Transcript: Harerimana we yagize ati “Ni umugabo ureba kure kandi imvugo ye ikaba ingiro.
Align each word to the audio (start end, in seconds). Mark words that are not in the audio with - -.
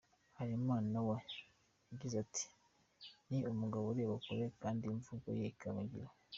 Harerimana 0.37 0.97
we 1.07 1.17
yagize 1.89 2.15
ati 2.23 2.43
“Ni 3.29 3.39
umugabo 3.51 3.85
ureba 3.87 4.15
kure 4.25 4.45
kandi 4.61 4.81
imvugo 4.91 5.27
ye 5.39 5.45
ikaba 5.53 5.77
ingiro. 5.83 6.09